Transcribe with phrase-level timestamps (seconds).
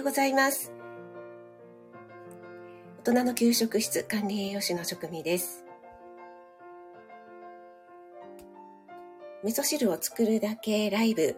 [0.00, 0.72] ようございます。
[3.04, 5.66] 大人の給食室管理栄養士の職味です。
[9.44, 11.36] 味噌汁を作るだけライブ。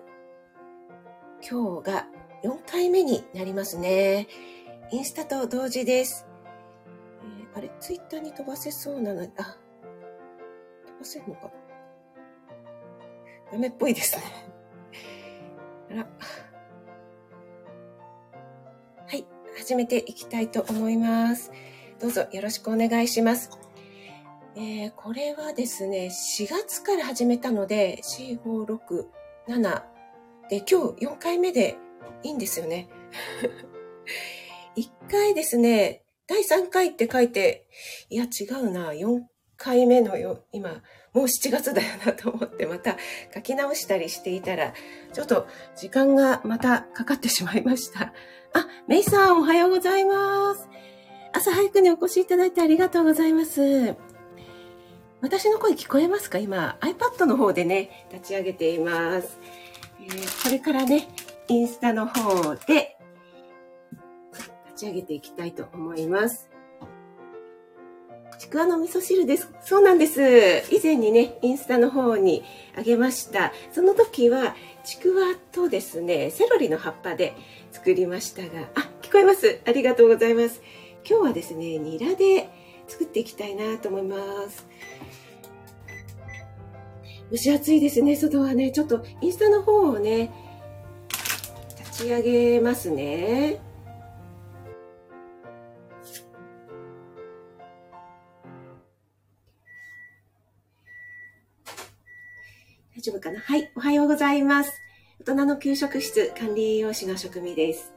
[1.43, 2.07] 今日が
[2.45, 4.29] 4回目になりますね。
[4.93, 6.25] インスタと同時です。
[7.25, 9.33] えー、あれ、ツイッターに飛ばせそうなの、あ、飛
[11.01, 11.51] ばせるのかな
[13.51, 14.23] ダメっぽいですね。
[15.91, 16.07] あら。
[19.63, 21.53] 始めていきたいと思います。
[22.01, 23.49] どうぞよろしくお願いします。
[24.57, 29.05] えー、これはですね、4月から始めたので、4、5、6、
[29.47, 29.83] 7
[30.51, 31.77] で、今日4回目で
[32.25, 32.89] いいんですよね。
[34.77, 37.69] 1回ですね、第3回って書いて、
[38.11, 39.23] いや違うな、4
[39.57, 42.97] 回目のよ、今、もう7月だよなと思ってまた
[43.33, 44.75] 書き直したりしていたら、
[45.13, 48.13] ちょっと時間がまたかかってしまいました。
[48.55, 50.69] あ、メイさんおはようございます。
[51.33, 53.95] 朝早くにお越しいただいてありがとうございます。
[55.23, 56.39] 私の声聞こえますか？
[56.39, 59.39] 今 iPad の方でね、立ち上げています。
[60.01, 61.09] えー、これからね、
[61.49, 62.99] インスタの方で
[64.35, 66.51] 立ち上げていきたいと思います。
[68.53, 69.49] くわの味噌汁です。
[69.63, 70.21] そうなんです。
[70.71, 72.45] 以前にね、インスタの方に
[72.77, 73.51] あげました。
[73.73, 74.55] その時は、
[74.85, 77.33] ちくわとですね、セロリの葉っぱで
[77.71, 79.61] 作りましたが、あ、聞こえます。
[79.65, 80.61] ありがとうございます。
[81.09, 82.51] 今日はですね、ニラで
[82.89, 84.19] 作っていきたいなと思いま
[84.51, 84.67] す。
[87.31, 88.71] 蒸し暑いですね、外はね。
[88.71, 90.31] ちょっとインスタの方をね、
[91.79, 93.72] 立ち上げますね。
[103.03, 103.41] 大丈夫かな？
[103.41, 104.81] はい、おはようございます。
[105.19, 107.93] 大人の給食室管理栄養士の職味です。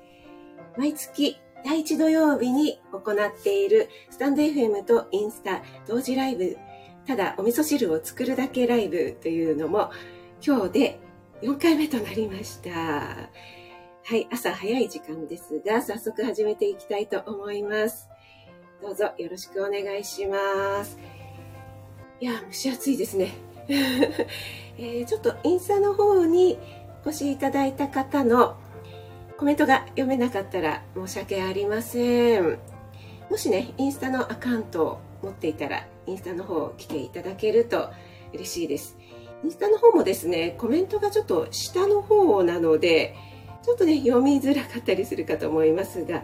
[0.80, 6.58] 毎月第1土曜日に行っているスタンド FM とインスタ同時ライブ
[7.06, 9.92] ただお味噌汁を作るだけライブというのも
[10.44, 11.00] 今日で
[11.44, 12.72] 4回目となりました。
[12.72, 13.30] は
[14.10, 18.10] い、朝早い時間ですが、早速始めていきたいと思います。
[18.82, 20.98] どうぞよろしくお願いします。
[22.20, 23.36] いや、蒸し暑いですね。
[24.78, 26.58] えー、ちょっとインスタの方に
[27.06, 28.58] お越しいただいた方の
[29.38, 32.60] コメントが読めなかったら申し訳ありません。
[33.30, 37.90] もしね、インスタのアカウントを持っていたらインスタの方来ていただけると
[38.34, 38.98] 嬉しいです。
[39.44, 43.16] インスタの方もですね、コメントがちょっと下の方なので、
[43.64, 46.24] ちょっとね、読みづらかったりするかと思いますが、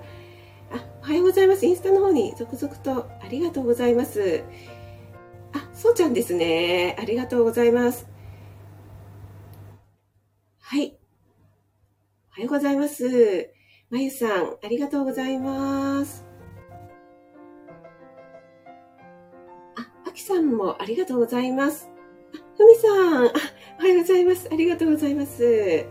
[0.71, 1.65] あ、おはようございます。
[1.65, 4.43] インスタの方に続々とありがとうございます。
[5.53, 6.95] あ、そうちゃんですね。
[6.99, 8.10] ありがとうございます。
[10.71, 10.97] はい。
[12.29, 13.49] おはようございます。
[13.89, 16.25] まゆさん、ありがとうございます。
[19.75, 21.89] ああきさんもありがとうございます。
[22.33, 23.31] あ、ふみさん、あ、
[23.79, 24.47] おはようございます。
[24.49, 25.85] ありがとうございます。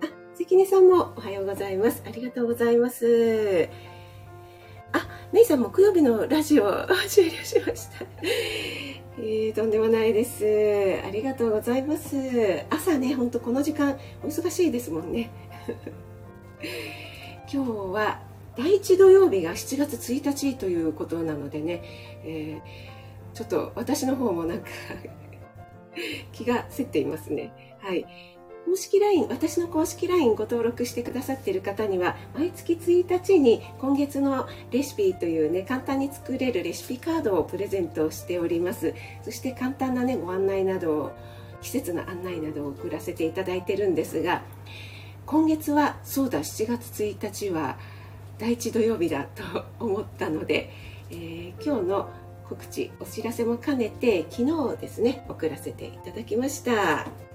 [0.00, 0.06] あ、
[0.38, 2.02] 関根さんもおはようございます。
[2.06, 3.68] ありがとうございます。
[4.94, 9.05] あ、めいさん木曜日のラジオ 終了しました。
[9.18, 10.44] えー、とんでもないです。
[11.04, 12.16] ありがとうございます。
[12.70, 15.30] 朝ね、ほんとこの時間お忙しいですもんね。
[17.52, 18.20] 今日は
[18.56, 21.82] 第1土曜日が7月1日ということなのでね、
[22.24, 22.96] えー
[23.36, 24.66] ちょっと私の方もなんか
[26.32, 27.76] 気がせっていますね。
[27.80, 28.06] はい。
[28.66, 38.92] 公式 LINE、私の公式 LINE ご登録してくださっている方には、毎月1日に今月のレシピというね、簡単に作れるレシピカードをプレゼントしております。
[39.22, 41.12] そして簡単なね、ご案内などを、
[41.62, 44.42] 季節の案内などを送らせていただいてるんですが、
[45.26, 47.78] 今月は、そうだ、7月1日は
[48.38, 50.72] 第1土曜日だと思ったので、
[51.10, 52.10] えー、今日の
[52.48, 57.25] 告知お知らせも兼ねて昨日ですね送らせていただきました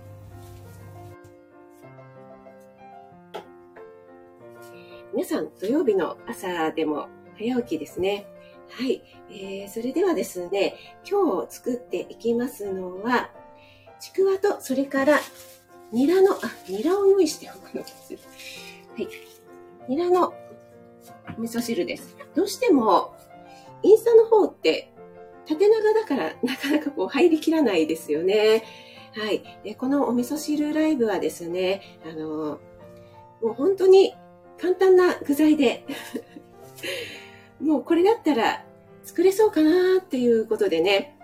[5.13, 8.25] 皆さん土曜日の朝でも早起きですね。
[8.69, 10.75] はい、えー、それではですね
[11.09, 13.29] 今日作っていきますのは
[13.99, 15.19] ちくわとそれから
[15.91, 16.37] ニラのあ
[16.69, 18.13] ニラを用意しておくのです。
[18.13, 19.07] はい。
[19.89, 20.33] ニラの
[21.37, 22.15] 味噌汁です。
[22.33, 23.13] どうしても
[23.83, 24.93] インスタの方って
[25.45, 28.63] 縦長だからなかなかこう入りきらないですよね。
[29.13, 29.43] はい。
[29.65, 32.59] で、このお味噌汁ライブはですね、あの、
[33.41, 34.13] もう本当に
[34.61, 35.83] 簡単な具材で。
[37.59, 38.65] もうこれだったら
[39.03, 41.17] 作れそうかなっていうことでね、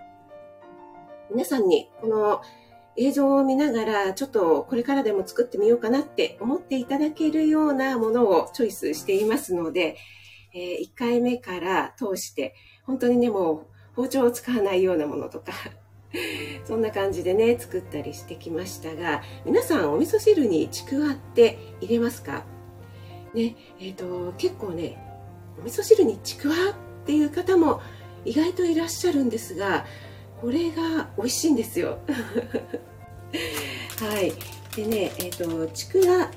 [1.30, 2.42] 皆さんにこの
[2.96, 9.96] 映像を見ながら、ちょっとこれからでも作ってみようかなって思っていただけるようなものをチョイスしていますので、
[10.54, 12.54] え、1回目から通して、
[12.84, 15.52] 本当にね、もう包丁を使わないようなものとか、
[16.66, 22.57] そんな感じでね、作ったりしてきましたが、皆さんお味噌汁にちくわって入れますか？
[23.34, 24.96] ね、え、ー、と、結構ね、
[25.60, 26.54] お味噌汁にちくわ
[27.02, 27.80] っていう方も
[28.24, 29.86] 意外といらっしゃるんですが、
[30.40, 31.98] これが美味しいんですよ。
[34.00, 34.32] はい。
[34.76, 36.30] でね、え、ー、と、ちくわ、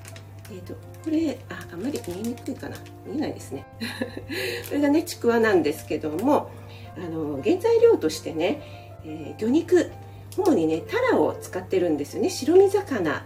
[0.51, 3.65] えっ、ー、と、これああんまり見えにくいかな見えないですね
[4.69, 6.51] これがねちくわなんですけども
[6.95, 8.61] あの原材料としてね、
[9.03, 9.91] えー、魚肉
[10.37, 13.25] 主にねタラを使ってるんですよね白身魚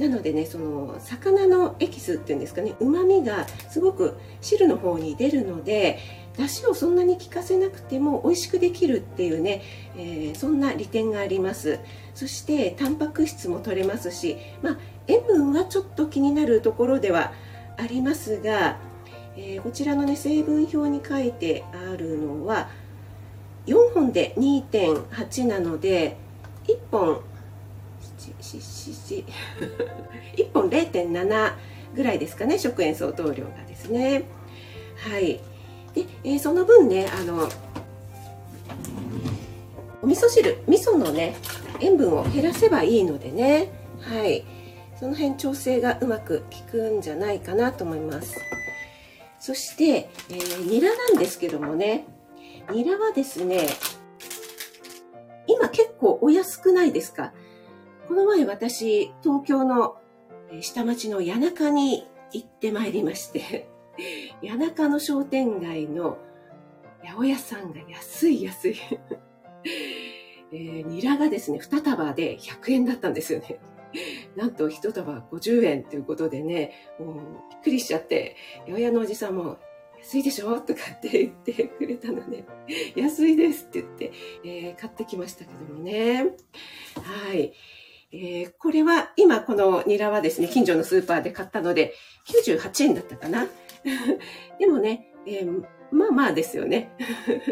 [0.00, 5.98] なのでねその魚のエキスっていうんですかねうまみがすごく汁の方に出るので
[6.36, 9.62] 出汁をそんなに効かせなくても美味しくできるっていうね、
[9.96, 11.80] えー、そんな利点があります。
[12.14, 17.32] そしてタンパク質も取れますし、まあ、塩分はちょっと気になるところでは
[17.76, 18.78] ありますが、
[19.36, 22.68] えー、こちらのね成分表に書いてあるのは
[23.66, 26.16] 4本で2.8なので
[26.66, 27.22] 1本
[28.42, 29.24] ししし
[30.36, 31.52] 1本0.7
[31.94, 34.22] ぐらいですかね食塩相当量がですね。
[34.96, 35.40] はい。
[35.94, 37.48] で、えー、その分ねあの
[40.02, 41.34] お味噌汁味噌のね
[41.80, 43.70] 塩分を減らせばいいのでね。
[44.00, 44.44] はい。
[44.98, 48.38] その辺調整がうまく効くんじゃないかなと思います。
[49.38, 52.04] そして、えー、ニラなんですけどもね。
[52.70, 53.66] ニラはですね
[55.46, 57.32] 今結構お安くないですか？
[58.10, 59.94] この前私東京の
[60.60, 63.70] 下町の谷中に行ってまいりまして
[64.44, 66.18] 谷中の商店街の
[67.04, 68.74] 八百屋さんが安い安い
[70.50, 73.60] えー、ニラがですね、2束で100円だったんですよね。
[74.34, 77.20] なんと一束50円ということでね、もうび
[77.58, 78.34] っくりしちゃって、
[78.66, 79.58] 八百屋のおじさんも、
[79.98, 80.60] 安いでしょ？
[80.62, 82.44] とかって言ってくれたので、
[82.96, 84.12] 安いですって言って、
[84.44, 86.34] えー、買ってきましたけどもね。
[86.96, 87.52] はい。
[88.12, 91.94] えー、これは、今このニラはですね、近所のスーパーで買ったので、
[92.48, 93.46] 98円だったかな。
[94.58, 96.90] でもね、えー、まあまあですよね。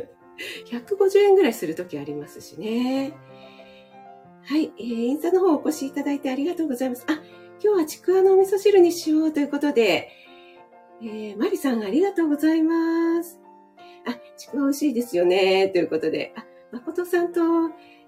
[0.66, 3.12] 150円ぐらいするときありますしね。
[4.44, 7.04] はい、えー、インスタの方お越しいただいてありがとうございます。
[7.08, 7.20] あ、
[7.62, 10.10] 今日はちくわのお味噌汁にしようということで、
[11.00, 13.40] えー、マリさんありがとうございます。
[14.06, 17.40] あ、ちくわ美味しいですよね、ということで、あ、誠さんと、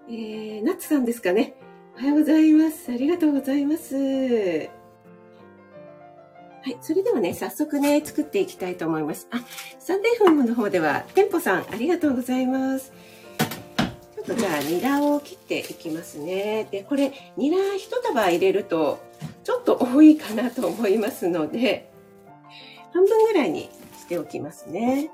[0.08, 1.55] えー、ナッツさんですかね。
[2.00, 2.91] おはようございます。
[2.91, 3.94] ありがとうございます。
[3.94, 4.00] は
[6.64, 6.79] い。
[6.81, 9.29] それではね、早速ね、作っていきたいと思います。
[9.31, 9.44] あ、
[9.79, 12.94] サンデーフームの方では、店舗さん、ありがとうございます。
[14.14, 16.67] ちょっとじゃあニラを切っていきますね。
[16.70, 18.99] で、これニラ1束入れると
[19.44, 21.93] ちょっと多いかなと思いますので、
[22.94, 23.69] 半分ぐらいに
[23.99, 25.11] しておきますね。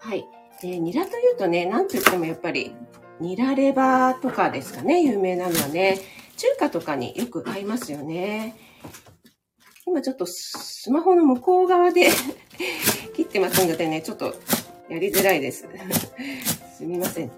[0.00, 0.26] はい。
[0.60, 2.74] で、ニラというとね、なんといってもやっぱり
[3.20, 5.98] ニラレバーとかですかね、有名なのはね、
[6.36, 8.56] 中華とかによく合いますよね。
[9.86, 12.08] 今ちょっとスマホの向こう側で
[13.14, 14.34] 切ってますのでね、ちょっと
[14.88, 15.66] やりづらいです。
[16.76, 17.30] すみません。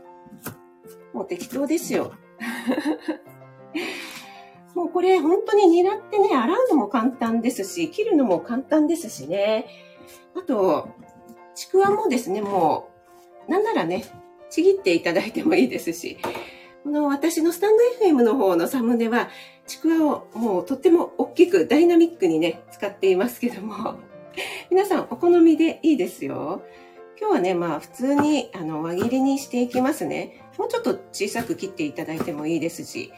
[1.12, 2.12] もう適当ですよ。
[4.75, 9.67] もうこれ本当にニラってね、洗うのも簡単ですし、切るのも簡単ですしね。
[10.37, 10.88] あと、
[11.55, 12.88] ちくわもですね、も
[13.49, 14.05] う、なんならね、
[14.50, 16.19] ちぎっていただいてもいいですし、
[16.85, 19.28] この私のスタンド FM の方のサムネは、
[19.67, 23.97] ちくわをもうとっても大きくダイナミックにね、使っていますけども、
[24.71, 26.62] 皆さんお好みでいいですよ。
[27.21, 30.49] 今日はね、まあ普通にあの輪切りにしていきますね。
[30.57, 33.12] もうちょっと小さく切っていただいてもいいですし、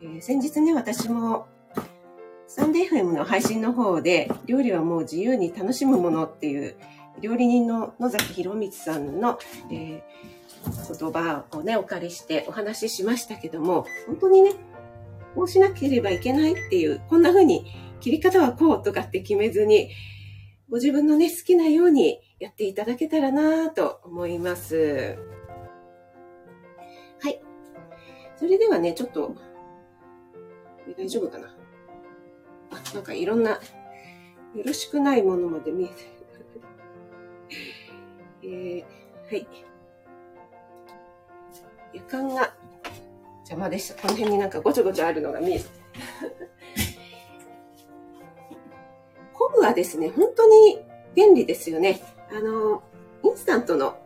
[0.00, 1.46] えー、先日ね、私も
[2.46, 6.76] サンデー FM の配信の方で料理はもう自由に楽しむものっていう
[7.20, 9.38] 料理人の野崎博光さんの、
[9.70, 10.02] えー、
[10.64, 14.52] 言葉をね、お借りしてお話ししましたけども、本当にね、
[15.34, 17.66] こうしなければいけないっていう、こんな風に
[18.00, 19.90] 切り方はこうとかって決めずに、
[20.70, 25.16] ご自分のね、好きなようにやっていただけたらなと思います。
[27.20, 27.40] はい。
[28.36, 29.34] それではね、ちょっと、
[30.98, 31.54] 大丈夫かな？
[32.70, 33.58] あ、なんかいろんな、よ
[34.64, 36.08] ろしくないものまで見えてる
[38.44, 38.84] えー、
[39.26, 39.46] はい。
[41.94, 42.52] 夜間が
[43.38, 43.94] 邪魔でした。
[44.02, 45.64] この辺になんかごちょごちょあるのが見えて。
[49.32, 50.80] 昆布はですね、本当に
[51.14, 52.00] 便利ですよね。
[52.30, 52.82] あの、
[53.22, 53.96] インスタントの、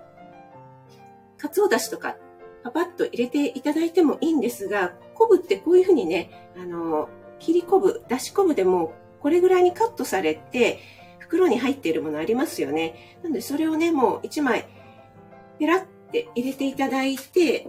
[1.38, 2.16] かつおだしとか、
[2.62, 10.78] パパッと入れていただいてもいいんですが、昆布ってこういうふうにね、あの、切り昆布、だし昆布でもこれぐらいにカットされて、
[11.18, 13.18] 袋に入っているものありますよね。
[13.22, 14.66] なのでそれをね、もう1枚、
[15.58, 17.68] ペラって入れていただいて、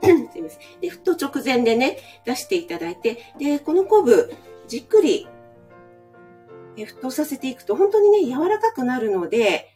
[0.02, 0.80] すいません。
[0.80, 4.32] で、沸騰直前でね、出していただいて、で、この昆布、
[4.68, 5.28] じっくり、
[6.76, 9.68] 沸騰させていくと、本当にね、柔らかくなるので、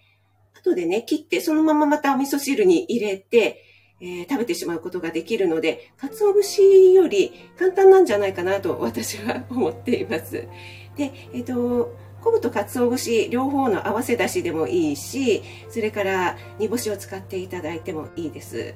[0.54, 3.62] 後でね、切って、そのまままたお味噌汁に入れて、
[4.00, 10.48] えー、食べてしまうことができるので、鰹節より簡単なんじゃないかなと私は思っています。
[10.96, 11.94] で、えっ、ー、と、
[12.24, 18.74] 昆布と鰹節両方の合わせだしでもいいし、それから煮干しを使っていただいてもいいです。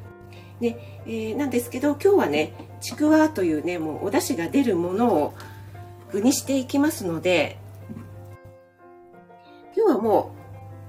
[0.61, 5.35] で、えー、なんですけど今日はねちくわというねもうお出汁が出るものを
[6.13, 7.59] 具にしていきますので
[9.77, 10.33] 今日はも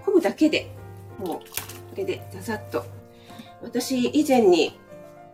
[0.01, 0.71] う昆布だけで
[1.19, 1.43] もうこ
[1.95, 2.83] れでざざっと
[3.61, 4.79] 私以前に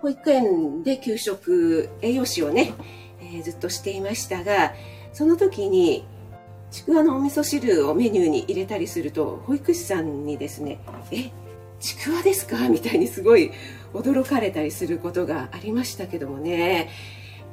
[0.02, 2.74] 保育園で給食栄養士をね、
[3.22, 4.74] えー、ずっとしていましたが
[5.14, 6.06] その時に
[6.76, 10.80] ちくわのお味噌汁をメニューに入れたりすると保育士さんにですね
[11.10, 11.32] 「え
[11.80, 13.52] ちくわですか?」みたいにすごい
[13.94, 16.90] 驚かれたりすることがありましたけどもね。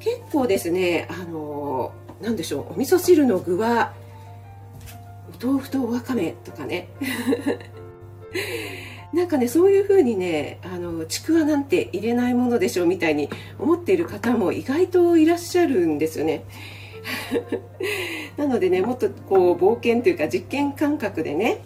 [0.01, 3.93] 結構ですねあの何でしょうお味噌汁の具は
[5.41, 6.89] お豆腐とわかめとかね。
[9.15, 16.43] なんかねそういう風にねあのちくわなんて入れないものでしょうみたいに思っている方も意外といらっしゃるんですよね。
[18.37, 21.59] なのでねもっとこう冒険というか実験感覚でね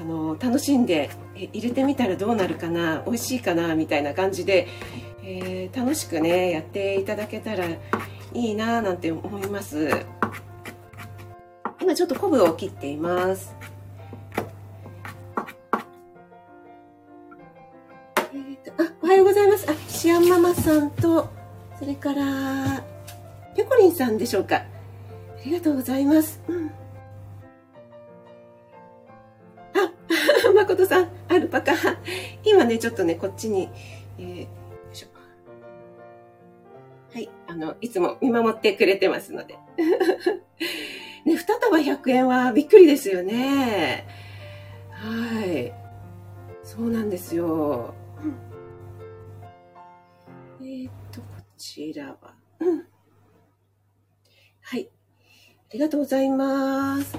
[0.00, 4.68] あの楽しんで入れてみたらどうなるかな美味しいかなみたいな感じで、
[5.22, 7.78] えー、楽しくねやっていただけたらい
[8.34, 9.88] いななんて思います。
[11.80, 13.54] 今ちょっと昆布を切っています。
[18.32, 19.70] えーと、あおはようございます。
[19.70, 21.28] あシアンママさんと
[21.78, 22.93] それから
[23.56, 24.66] ペコリンさんでしょうかあ
[25.44, 26.70] りがとうございます、うん
[29.74, 29.92] あ
[30.54, 31.72] 誠さん、アルパカ。
[32.44, 33.68] 今ね、ちょっとね、こっちに、
[34.18, 34.48] えー、よ
[34.92, 35.08] いしょ。
[37.12, 39.58] はい、あの、いつも見守ってくれてますので。
[41.26, 44.06] ね、二束100円はびっくりですよね。
[44.90, 45.72] はい。
[46.62, 47.94] そうなんですよ。
[50.60, 52.93] うん、えっ、と、こちらは、うん。
[54.64, 54.88] はい。
[55.70, 57.18] ありがとうございます。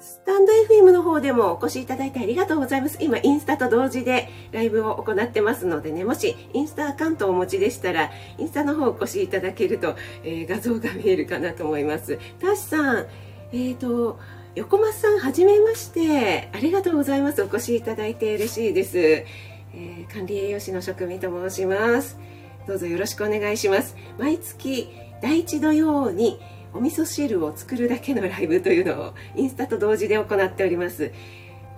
[0.00, 2.96] スタンド FM の方でもお越しいただいてありがとうございます。
[3.00, 12.18] 今、インスタと同時でライブを行ってますのでね、もしインスタアカウントをお持ちでしたら、インスタの方お越しいただけると、えー、画像が見えるかなと思います。
[12.40, 14.18] タシさん、えっ、ー、と、
[14.54, 16.48] 横松さん、はじめまして。
[16.52, 17.42] ありがとうございます。
[17.42, 18.98] お越しいただいて嬉しいです。
[18.98, 22.18] えー、管理栄養士の職味と申します。
[22.66, 23.96] どうぞよろしくお願いします。
[24.18, 24.88] 毎月
[25.22, 26.38] 第1土曜に
[26.74, 31.12] お味噌汁を作るだけのライブというのをインスタと同時で行っております。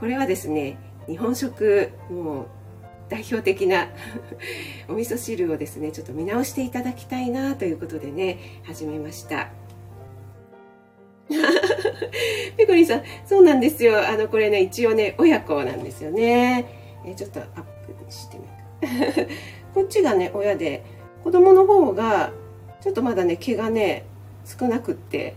[0.00, 2.46] これはですね日本食もう
[3.08, 3.88] 代表的な
[4.88, 9.50] お味噌汁をですねちょっと見直していただきたいなということでね始めました。
[12.56, 14.08] ペコリンさんそうなんですよ。
[14.08, 16.66] あのこれね一応ね親子なんですよね。
[17.04, 17.46] えちょっとアッ
[18.06, 19.28] プしてみる
[19.74, 20.82] こっちがね親で
[21.22, 22.32] 子供の方が
[22.84, 24.04] ちょっとまだね毛がね
[24.44, 25.36] 少なくって。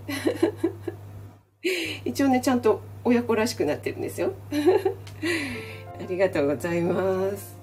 [2.03, 4.33] 一応ねちゃんと親子らしくなってるんですよ。
[5.97, 7.55] ありがとうございます。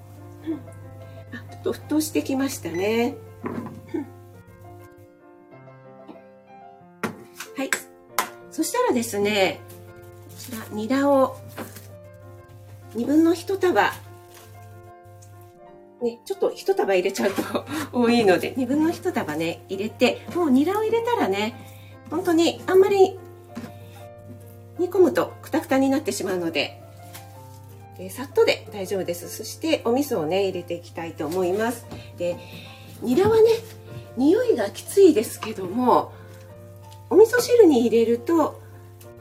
[1.31, 3.13] あちょっと沸騰してきましたね。
[7.55, 7.69] はい。
[8.49, 9.59] そしたらですね
[10.29, 11.37] こちらニラを
[12.95, 14.04] 2分の1束。
[16.01, 21.55] ね、ちょっと一束入れちゃうと 多いので、2分の1束ね、入れて、もうニラを入れたらね、
[22.09, 23.17] 本当にあんまり
[24.77, 26.81] 煮込むとくたくたになってしまうので、
[27.97, 29.29] えさっとで大丈夫です。
[29.29, 31.85] そしてお味噌をね、入れていきたいと思います。
[32.17, 32.37] で、
[33.01, 33.43] ニラはね、
[34.17, 36.11] 匂いがきついですけども、
[37.09, 38.59] お味噌汁に入れると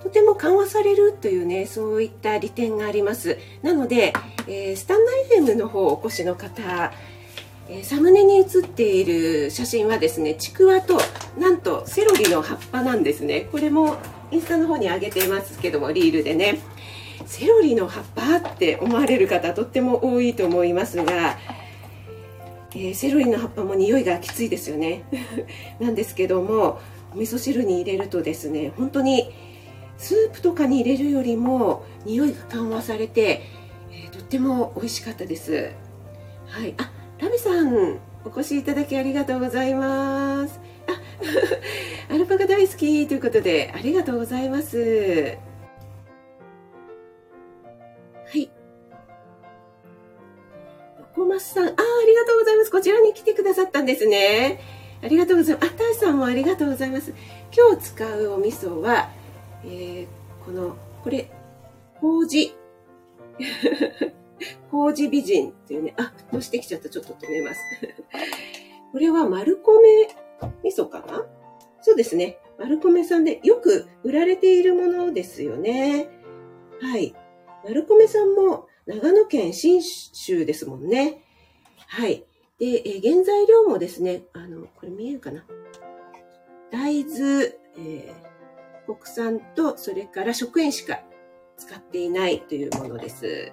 [0.03, 4.13] とても緩和されるというねそういった利点がありますなので、
[4.47, 5.05] えー、スタン
[5.39, 6.93] ド FM の方お越しの方、
[7.69, 10.99] えー、サムネに写っている写真はですねちくわと
[11.39, 13.49] なんとセロリの葉っぱなんですね。
[13.53, 13.97] これも
[14.31, 16.59] インスタの方に上げていますけどもリールでね。
[17.27, 21.39] セロリの葉っぱって思われる方とっても多いと思いますが
[22.77, 25.05] えー、セロリの葉っぱも匂いがきついですよね。
[25.79, 26.81] なんですけども
[27.15, 29.31] お味噌汁に入れるとですね本当に
[29.97, 33.43] スープとかに入れるよりも匂いが緩和されて、
[34.35, 35.71] っても美味しかったです
[36.49, 36.75] はい。
[36.79, 40.61] あ、ラビさん、お越しいただきありがとうございます。
[40.89, 40.93] あ、
[42.13, 45.39] アルパカ大好きということで、ありがとうございます。
[48.27, 48.51] はい。
[51.15, 51.75] 小松さん、あ、あ
[52.07, 52.71] りがとうございます。
[52.73, 54.61] こちらに来てくださったんですね。
[55.03, 55.67] ありがとうございます。
[55.67, 57.15] あ、たいさんもありがとうございます。
[57.57, 59.11] 今日使うお味噌は、
[59.65, 60.07] えー、
[60.45, 61.31] この、これ、
[62.01, 62.53] 麹。
[64.71, 66.89] 麹美人っていうね、あ、沸騰してきちゃった。
[66.89, 67.61] ちょっと止めます。
[68.93, 70.09] これは丸米
[70.63, 71.27] 味噌かな？
[71.81, 72.39] そうですね。
[72.59, 76.09] 丸米さんでよく売られているものですよね。
[76.81, 77.15] はい。
[77.65, 81.23] 丸米さんも長野県信州ですもんね。
[81.87, 82.25] はい。
[82.59, 85.45] で、え原材料もですね、あの、これ見えるかな？
[86.71, 87.45] 大豆、
[87.79, 91.03] えー、国産と、それから食塩しか
[91.57, 93.53] 使っていないというものです。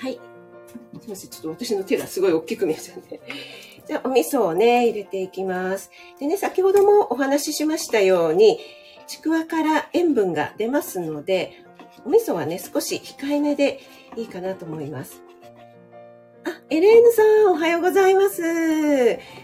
[0.00, 0.14] はい。
[0.14, 1.30] すみません。
[1.30, 3.20] ちょっと私の手がすごい大きく見えちゃうんで。
[3.86, 5.90] じゃあ、お味噌をね、入れていきます。
[6.18, 8.58] でね、先ほどもお話ししましたように、
[9.06, 11.52] ちくわから塩分が出ますので、
[12.06, 13.80] お味噌はね、少し控えめで
[14.16, 15.22] いいかなと思います。
[16.44, 18.42] あ、エレーヌさん、おはようございます。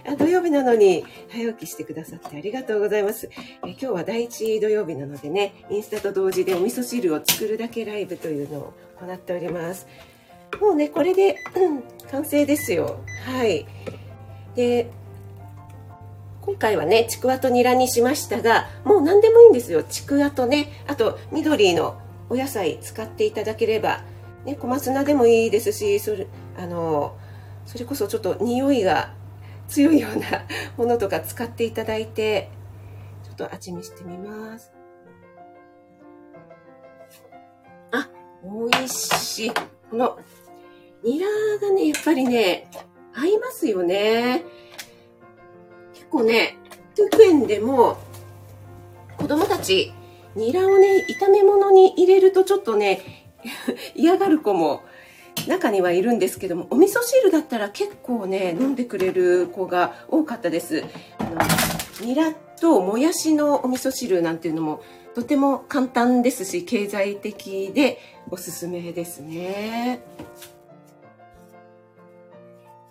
[0.08, 3.28] あ土曜日なのに早起きしてくださってありがとうございます。
[3.66, 9.86] え今日は第1土曜日なのでね、インスタと同時でお味噌汁を作るだけライブというのを行っております。
[10.60, 13.00] もうね、これで、うん、完成ですよ。
[13.24, 13.66] はい。
[14.54, 14.90] で、
[16.46, 19.82] 今回はね、ちくわとニラにしましたが、もう何でもいいんですよ。
[19.82, 24.04] ちくわとね、あと緑のお野菜使っていただければ、
[24.44, 27.16] ね、小松菜でもいいですし、それ、あの、
[27.66, 29.12] それこそちょっと匂いが
[29.68, 30.44] 強いような
[30.78, 32.48] ものとか使っていただいて、
[33.24, 34.72] ちょっと味見してみます。
[37.90, 38.08] あ、
[38.44, 39.50] 美味しい。
[39.90, 40.18] この
[41.04, 41.26] ニラ
[41.60, 42.68] がね、やっぱりね、
[43.14, 44.44] 合いますよね。
[45.94, 46.56] 結構ね、
[46.96, 47.98] 保育園でも
[49.16, 49.92] 子供たち、
[50.34, 53.00] ニラをね、炒め物に入れるとちょっとね、
[53.94, 54.82] 嫌がる子も
[55.46, 60.84] 中にはいるんですけども、お味噌汁だったら結構ね、飲んでくれる子が多かったです。
[61.18, 61.38] あの
[62.06, 64.82] ニラともやしのお味噌汁なんていうのも
[65.14, 67.98] とても簡単ですし、経済的で
[68.30, 70.00] おすすめですね。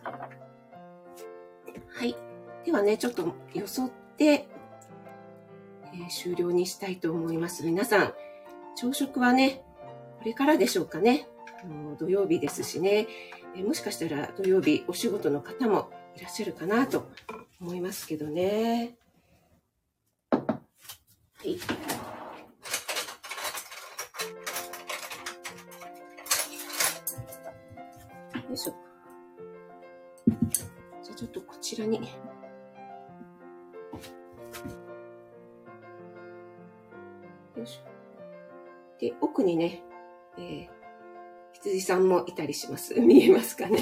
[0.05, 2.15] はい。
[2.65, 4.47] ではね、ちょっとよそって、
[5.93, 7.63] えー、終了にしたいと思います。
[7.63, 8.13] 皆さん、
[8.75, 9.63] 朝食はね、
[10.19, 11.27] これからでしょうかね。
[11.63, 13.07] あの土曜日ですしね、
[13.55, 17.09] えー、もしかしたら土曜日お仕事の方もいらっしゃるかなと
[17.59, 18.95] 思いますけどね。
[20.31, 20.39] は
[21.43, 21.51] い。
[21.51, 21.57] よ
[28.53, 28.84] いしょ。
[31.65, 31.97] ちらに。
[37.57, 38.99] よいしょ。
[39.01, 39.81] で、奥にね、
[40.37, 40.69] えー、
[41.53, 42.93] 羊さんもいたりします。
[43.01, 43.79] 見えますかね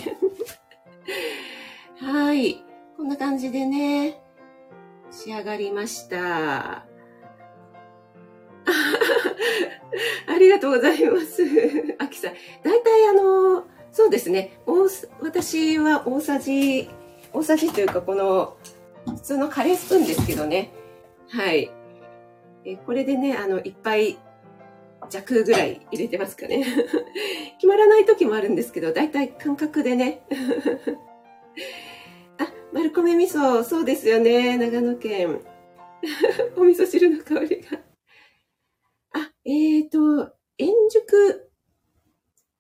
[2.00, 2.64] はい。
[2.96, 4.24] こんな感じでね、
[5.12, 6.86] 仕上がりました。
[10.26, 11.44] ありがとうございます。
[12.00, 12.34] あきさん。
[12.64, 14.58] 大体あの、そうですね。
[15.20, 16.90] 私は大さじ
[17.34, 18.58] 大さじというかこの
[19.06, 20.72] 普通のカレースプーンですけどね。
[21.30, 21.72] はい。
[22.66, 24.18] えこれでね、あの、いっぱい
[25.10, 26.64] 弱ぐらい入れてますかね。
[27.58, 30.26] 決まらない時もあるんですけど、だいたい感覚でね。
[32.40, 34.58] あ、丸米味噌、そうですよね。
[34.58, 35.42] 長野県。
[36.56, 37.80] お味噌汁の香りが。
[39.12, 41.50] あ、えーと、円熟、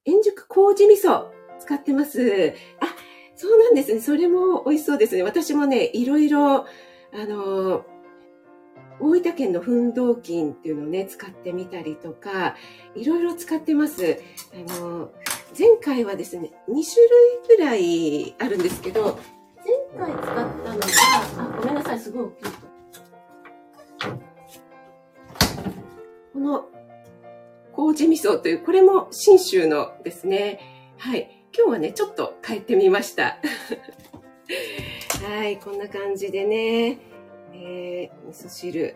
[0.05, 2.53] 円熟麹味噌使ってます。
[3.43, 3.99] そうなんですね。
[3.99, 5.23] それも美味しそうですね。
[5.23, 6.65] 私もね、いろいろ、あ
[7.27, 7.86] の、
[9.01, 12.56] 大分県の奮闘菌っていうのをね、使ってみたりとか、
[12.95, 14.21] いろいろ使ってます。
[14.53, 15.12] あの、
[15.60, 19.19] 前回はですね、2種類ぐらいあるんですけど、
[19.97, 20.86] 前回使ったのが、
[21.38, 22.51] あ、ごめんなさい、すごい大きい
[26.32, 26.65] この、
[27.73, 30.62] 麹味噌という、これも信州のですね。
[30.97, 31.42] はい。
[31.55, 33.37] 今日はね、ちょっと変えてみました。
[35.23, 36.97] はい、こんな感じでね、
[37.53, 38.95] えー、味噌汁、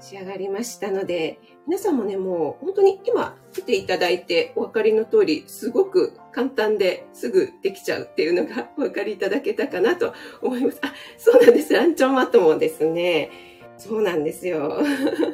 [0.00, 10.80] 仕上がりましたので、皆さんもね、もう本当に今見ていただいてお分かりの通り、すごく簡単ですぐできちゃうっていうのがお分かりいただけたかなと思います。
[10.82, 11.72] あ、そうなんです。
[11.72, 13.30] ランチョンマットもですね、
[13.78, 14.82] そうなんですよ。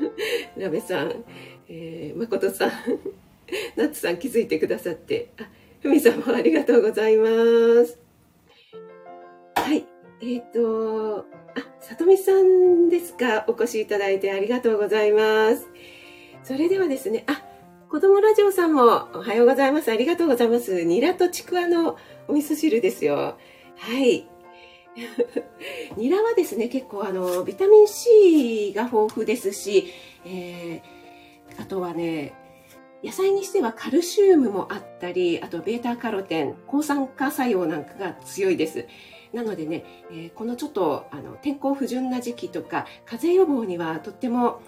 [0.59, 1.25] ラベさん、
[1.71, 2.73] えー、誠さん、
[3.77, 5.49] ナッツさん気づいてくださって、あ
[5.83, 7.27] ふみさんもありがとうございま
[7.85, 7.99] す。
[9.57, 9.85] はい。
[10.21, 11.25] えっ、ー、と、あ、
[11.81, 13.45] さとみさんですか。
[13.49, 15.67] お越しいただいてありがとうございます。
[16.45, 17.43] それではですね、あ、
[17.91, 19.91] 子供ラジオさんもおはようございます。
[19.91, 20.85] ありがとうございます。
[20.85, 21.97] ニラとちくわの
[22.29, 23.37] お味噌汁ですよ。
[23.77, 24.29] はい。
[25.97, 29.93] ニラはですね、結構あの、ビタミン C が豊富ですし、
[30.25, 32.35] えー、あとはね、
[33.03, 38.87] 野菜にしてはカルシウムもあったり、あとベータカロテン、抗酸化作用なんかが強いです。
[39.33, 44.61] なのでね、えー、このちょっとあの天候不順な時期とか、風邪予防にはとっても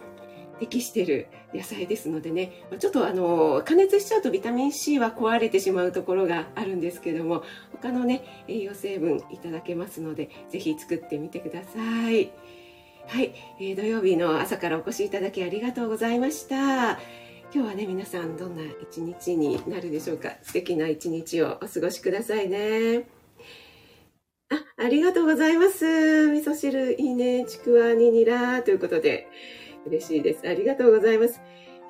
[0.58, 7.42] 適している野菜ですのでね、ちょっとあの加熱しちゃうとビタミン C は壊れてしまうところがあるんですけども、
[7.72, 11.78] 他のね、栄養成分いただけますので、ぜひ作ってみてくださ
[12.10, 12.32] い。
[13.06, 16.98] はい、えー、土曜日の朝からお越しいただきありがとうございました。
[17.54, 20.30] 今日はね、皆さんどんな一日になるでしょうか？
[20.42, 23.06] 素敵な一日をお過ごしくださいね。
[24.50, 26.32] あ、ありがとうございます。
[26.32, 27.44] 味噌汁いいね。
[27.46, 29.28] ちくわににらということで、
[29.86, 30.48] 嬉しいです。
[30.48, 31.40] ありがとうございます。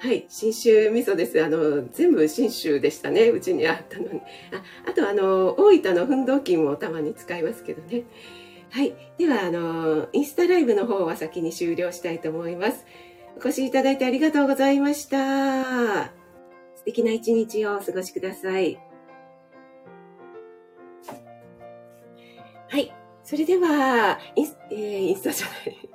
[0.01, 1.43] はい、信州味噌です。
[1.43, 3.31] あの、全部信州でしたね。
[3.31, 4.21] うちにあったのに。
[4.21, 8.03] ああと、あの、大分の奮闘金もたまに使いますけどね。
[8.69, 8.93] はい。
[9.17, 12.85] では、あの、インスタライブの方は先に終了したいと思います。
[13.37, 16.13] お越しいただいてありがとうございました。
[16.77, 18.79] 素敵な一日をお過ごしください。
[22.69, 22.95] はい。
[23.23, 25.89] それでは、インス,、えー、インスタじゃない。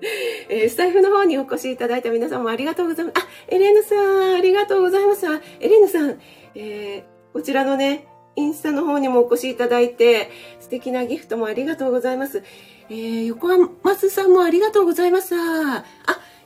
[0.48, 3.18] えー、スタイフの方にお越しいただいた皆さんもありがとうございます。
[3.18, 5.26] あ、エレーヌさん、ありがとうございます。
[5.26, 6.20] エレーヌさん、
[6.54, 8.06] えー、こちらのね、
[8.36, 10.30] インスタの方にもお越しいただいて、
[10.60, 12.42] 素敵なギフトもありがとうございます。
[12.88, 15.34] えー、横浜松さんもありがとうございます。
[15.34, 15.84] あ、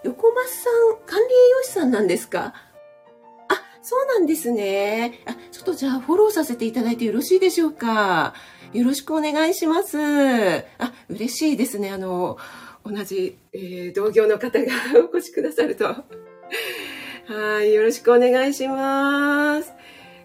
[0.03, 2.55] 横松さん、管理栄養士さんなんですか？
[3.49, 5.21] あ、そうなんですね。
[5.27, 8.35] あ、ちょっとじゃあフォローさせていただいてよろしいでしょうか？
[8.73, 9.99] よろしくお願いします。
[9.99, 11.91] あ、嬉しいですね。
[11.91, 12.39] あの、
[12.85, 14.73] 同じ、えー、同業の方が
[15.13, 15.85] お越しくださると。
[15.85, 19.73] はい、よろしくお願いします。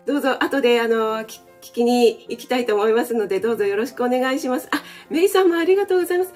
[0.06, 4.68] どうぞ、後で、あの、聞きに行きたいと思いますので、どうぞよろしくお願いします。
[4.72, 6.34] あ、メイさんもありがとうございます。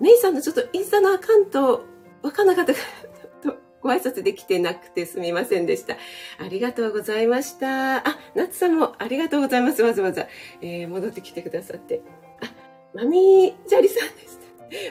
[0.00, 1.84] メイさんのちょっとインスタのアカウント
[2.22, 5.96] わかんなかったと、 ご挨拶できてなくてすみませんでした。
[6.38, 7.96] ありがとうございました。
[7.96, 9.82] あ、夏さんもありがとうございます。
[9.82, 10.28] わざわざ、
[10.60, 12.00] えー、戻ってきてくださって。
[12.40, 12.52] あ、
[12.94, 14.42] マミージャリさんです。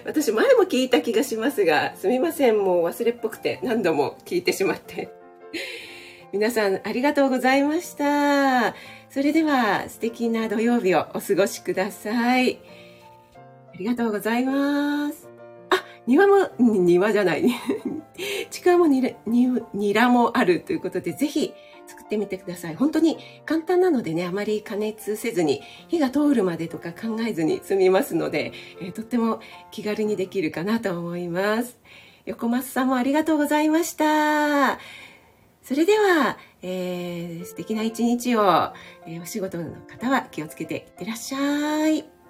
[0.06, 2.60] 私前も聞いた気がしますが、すみません。
[2.60, 5.10] もう忘れっぽくて何度も聞いてしまって。
[6.32, 8.76] 皆さんありがとうございました。
[9.10, 12.60] それでは素敵な土曜日をお過ごしください。
[13.74, 15.31] ありがとうございます。
[16.08, 17.46] 庭も、庭じゃない。
[18.50, 21.54] ちくわもニラニラもあるということで、ぜひ
[21.88, 22.76] 作ってみてください。
[22.76, 29.40] 本当に簡単なのでね、あまり加熱せずに、火が通るまでとか考えずに済みますので、えー、とっても
[29.72, 31.80] 気軽にできるかなと思います。
[32.26, 34.80] 横松さんもありがとうございました。
[35.62, 38.42] それでは、えー、素敵な一日を、
[39.06, 42.21] えー、お仕事の方は気をつけていってらっしゃい。